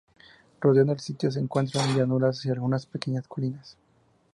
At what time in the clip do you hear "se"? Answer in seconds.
1.29-1.39